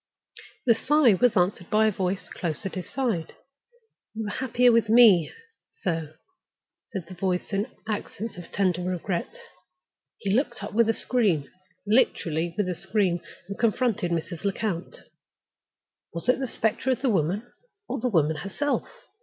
[0.65, 3.35] The sigh was answered by a voice close at his side.
[4.15, 5.31] "You were happier with me,
[5.83, 6.15] sir,"
[6.89, 9.31] said the voice, in accents of tender regret.
[10.17, 14.43] He looked up with a scream—literally, with a scream—and confronted Mrs.
[14.43, 15.01] Lecount.
[16.15, 17.53] Was it the specter of the woman,
[17.87, 18.89] or the woman herself?